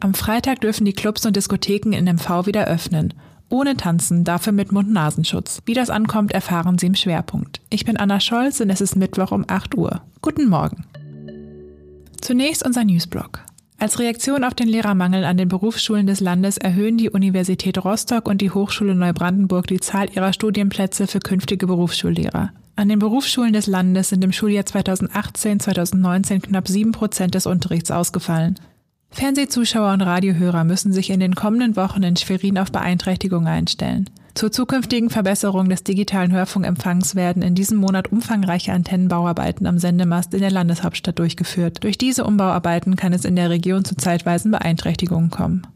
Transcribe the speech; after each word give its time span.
Am 0.00 0.14
Freitag 0.14 0.60
dürfen 0.60 0.84
die 0.84 0.92
Clubs 0.92 1.26
und 1.26 1.34
Diskotheken 1.34 1.92
in 1.92 2.04
MV 2.04 2.46
wieder 2.46 2.66
öffnen. 2.66 3.14
Ohne 3.48 3.76
Tanzen, 3.76 4.24
dafür 4.24 4.52
mit 4.52 4.70
Mund-Nasenschutz. 4.70 5.60
Wie 5.64 5.74
das 5.74 5.90
ankommt, 5.90 6.32
erfahren 6.32 6.78
Sie 6.78 6.86
im 6.86 6.94
Schwerpunkt. 6.94 7.60
Ich 7.70 7.84
bin 7.84 7.96
Anna 7.96 8.20
Scholz 8.20 8.60
und 8.60 8.70
es 8.70 8.80
ist 8.80 8.94
Mittwoch 8.94 9.32
um 9.32 9.44
8 9.48 9.76
Uhr. 9.76 10.02
Guten 10.22 10.48
Morgen. 10.48 10.84
Zunächst 12.20 12.64
unser 12.64 12.84
Newsblog. 12.84 13.40
Als 13.78 13.98
Reaktion 13.98 14.44
auf 14.44 14.54
den 14.54 14.68
Lehrermangel 14.68 15.24
an 15.24 15.36
den 15.36 15.48
Berufsschulen 15.48 16.06
des 16.06 16.20
Landes 16.20 16.58
erhöhen 16.58 16.98
die 16.98 17.10
Universität 17.10 17.84
Rostock 17.84 18.28
und 18.28 18.40
die 18.40 18.50
Hochschule 18.50 18.94
Neubrandenburg 18.94 19.66
die 19.66 19.80
Zahl 19.80 20.08
ihrer 20.12 20.32
Studienplätze 20.32 21.06
für 21.06 21.20
künftige 21.20 21.66
Berufsschullehrer. 21.66 22.52
An 22.76 22.88
den 22.88 22.98
Berufsschulen 22.98 23.52
des 23.52 23.66
Landes 23.66 24.10
sind 24.10 24.22
im 24.22 24.32
Schuljahr 24.32 24.64
2018-2019 24.64 26.40
knapp 26.40 26.68
sieben 26.68 26.92
Prozent 26.92 27.34
des 27.34 27.46
Unterrichts 27.46 27.90
ausgefallen. 27.90 28.56
Fernsehzuschauer 29.10 29.92
und 29.92 30.02
Radiohörer 30.02 30.64
müssen 30.64 30.92
sich 30.92 31.10
in 31.10 31.20
den 31.20 31.34
kommenden 31.34 31.76
Wochen 31.76 32.02
in 32.02 32.16
Schwerin 32.16 32.58
auf 32.58 32.70
Beeinträchtigung 32.70 33.46
einstellen. 33.46 34.08
Zur 34.34 34.52
zukünftigen 34.52 35.10
Verbesserung 35.10 35.68
des 35.68 35.82
digitalen 35.82 36.30
Hörfunkempfangs 36.30 37.16
werden 37.16 37.42
in 37.42 37.56
diesem 37.56 37.78
Monat 37.78 38.12
umfangreiche 38.12 38.72
Antennenbauarbeiten 38.72 39.66
am 39.66 39.78
Sendemast 39.78 40.32
in 40.32 40.40
der 40.40 40.52
Landeshauptstadt 40.52 41.18
durchgeführt. 41.18 41.82
Durch 41.82 41.98
diese 41.98 42.24
Umbauarbeiten 42.24 42.94
kann 42.94 43.12
es 43.12 43.24
in 43.24 43.34
der 43.34 43.50
Region 43.50 43.84
zu 43.84 43.96
zeitweisen 43.96 44.52
Beeinträchtigungen 44.52 45.30
kommen. 45.30 45.66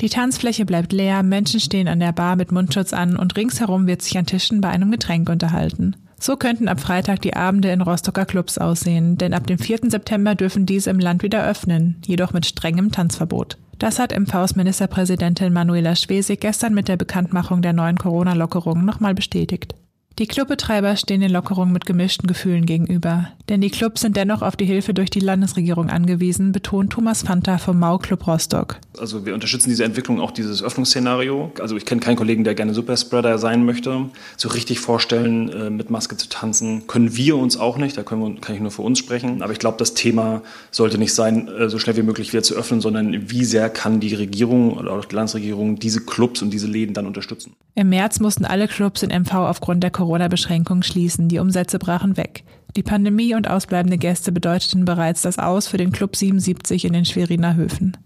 Die 0.00 0.08
Tanzfläche 0.08 0.64
bleibt 0.64 0.94
leer, 0.94 1.22
Menschen 1.22 1.60
stehen 1.60 1.88
an 1.88 2.00
der 2.00 2.12
Bar 2.12 2.36
mit 2.36 2.52
Mundschutz 2.52 2.94
an 2.94 3.16
und 3.16 3.36
ringsherum 3.36 3.86
wird 3.86 4.00
sich 4.00 4.16
an 4.16 4.24
Tischen 4.24 4.62
bei 4.62 4.70
einem 4.70 4.90
Getränk 4.90 5.28
unterhalten. 5.28 5.96
So 6.22 6.36
könnten 6.36 6.68
ab 6.68 6.80
Freitag 6.80 7.22
die 7.22 7.34
Abende 7.34 7.70
in 7.70 7.80
Rostocker 7.80 8.26
Clubs 8.26 8.58
aussehen, 8.58 9.16
denn 9.16 9.32
ab 9.32 9.46
dem 9.46 9.58
4. 9.58 9.90
September 9.90 10.34
dürfen 10.34 10.66
diese 10.66 10.90
im 10.90 10.98
Land 10.98 11.22
wieder 11.22 11.46
öffnen, 11.46 11.96
jedoch 12.04 12.34
mit 12.34 12.44
strengem 12.44 12.92
Tanzverbot. 12.92 13.56
Das 13.78 13.98
hat 13.98 14.12
MVs 14.12 14.54
Ministerpräsidentin 14.54 15.54
Manuela 15.54 15.96
Schwesig 15.96 16.40
gestern 16.40 16.74
mit 16.74 16.88
der 16.88 16.98
Bekanntmachung 16.98 17.62
der 17.62 17.72
neuen 17.72 17.96
Corona-Lockerungen 17.96 18.84
nochmal 18.84 19.14
bestätigt. 19.14 19.74
Die 20.20 20.26
Clubbetreiber 20.26 20.96
stehen 20.96 21.22
den 21.22 21.30
Lockerungen 21.30 21.72
mit 21.72 21.86
gemischten 21.86 22.26
Gefühlen 22.26 22.66
gegenüber. 22.66 23.30
Denn 23.48 23.62
die 23.62 23.70
Clubs 23.70 24.02
sind 24.02 24.18
dennoch 24.18 24.42
auf 24.42 24.54
die 24.54 24.66
Hilfe 24.66 24.92
durch 24.92 25.08
die 25.08 25.18
Landesregierung 25.18 25.88
angewiesen, 25.88 26.52
betont 26.52 26.92
Thomas 26.92 27.22
Fanta 27.22 27.56
vom 27.56 27.78
Mau 27.78 27.96
Club 27.96 28.26
Rostock. 28.26 28.76
Also 28.98 29.24
wir 29.24 29.32
unterstützen 29.32 29.70
diese 29.70 29.84
Entwicklung, 29.84 30.20
auch 30.20 30.30
dieses 30.30 30.62
Öffnungsszenario. 30.62 31.52
Also 31.58 31.74
ich 31.74 31.86
kenne 31.86 32.02
keinen 32.02 32.16
Kollegen, 32.16 32.44
der 32.44 32.54
gerne 32.54 32.74
Superspreader 32.74 33.38
sein 33.38 33.64
möchte. 33.64 34.10
So 34.36 34.50
richtig 34.50 34.78
vorstellen, 34.80 35.48
äh, 35.48 35.70
mit 35.70 35.88
Maske 35.88 36.18
zu 36.18 36.28
tanzen, 36.28 36.86
können 36.86 37.16
wir 37.16 37.38
uns 37.38 37.56
auch 37.56 37.78
nicht. 37.78 37.96
Da 37.96 38.02
wir, 38.02 38.40
kann 38.42 38.54
ich 38.54 38.60
nur 38.60 38.72
für 38.72 38.82
uns 38.82 38.98
sprechen. 38.98 39.40
Aber 39.40 39.54
ich 39.54 39.58
glaube, 39.58 39.78
das 39.78 39.94
Thema 39.94 40.42
sollte 40.70 40.98
nicht 40.98 41.14
sein, 41.14 41.48
äh, 41.48 41.70
so 41.70 41.78
schnell 41.78 41.96
wie 41.96 42.02
möglich 42.02 42.34
wieder 42.34 42.42
zu 42.42 42.56
öffnen, 42.56 42.82
sondern 42.82 43.30
wie 43.30 43.46
sehr 43.46 43.70
kann 43.70 44.00
die 44.00 44.14
Regierung 44.14 44.74
oder 44.74 44.92
auch 44.92 45.06
die 45.06 45.14
Landesregierung 45.14 45.78
diese 45.78 46.04
Clubs 46.04 46.42
und 46.42 46.50
diese 46.50 46.66
Läden 46.66 46.92
dann 46.92 47.06
unterstützen. 47.06 47.54
Im 47.74 47.88
März 47.88 48.20
mussten 48.20 48.44
alle 48.44 48.68
Clubs 48.68 49.02
in 49.02 49.10
MV 49.10 49.32
aufgrund 49.34 49.82
der 49.82 49.90
Corona-Beschränkungen 49.90 50.82
schließen. 50.82 51.28
Die 51.28 51.38
Umsätze 51.38 51.78
brachen 51.78 52.16
weg. 52.16 52.44
Die 52.76 52.82
Pandemie 52.82 53.34
und 53.34 53.48
ausbleibende 53.48 53.98
Gäste 53.98 54.32
bedeuteten 54.32 54.84
bereits 54.84 55.22
das 55.22 55.38
Aus 55.38 55.66
für 55.66 55.76
den 55.76 55.92
Club 55.92 56.16
77 56.16 56.84
in 56.84 56.92
den 56.92 57.04
Schweriner 57.04 57.56
Höfen. 57.56 57.96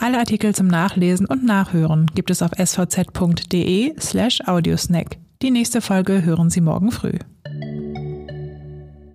Alle 0.00 0.18
Artikel 0.18 0.54
zum 0.54 0.66
Nachlesen 0.66 1.26
und 1.26 1.44
Nachhören 1.44 2.06
gibt 2.14 2.30
es 2.30 2.42
auf 2.42 2.50
svz.de 2.58 3.94
slash 4.00 4.40
audiosnack. 4.46 5.18
Die 5.42 5.50
nächste 5.50 5.80
Folge 5.80 6.24
hören 6.24 6.50
Sie 6.50 6.60
morgen 6.60 6.90
früh. 6.90 7.18